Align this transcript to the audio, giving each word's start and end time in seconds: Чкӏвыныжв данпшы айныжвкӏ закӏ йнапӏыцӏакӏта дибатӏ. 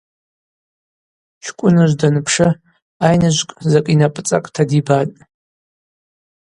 Чкӏвыныжв 1.43 1.95
данпшы 1.99 2.47
айныжвкӏ 3.05 3.59
закӏ 3.71 3.89
йнапӏыцӏакӏта 3.93 4.63
дибатӏ. 4.69 5.17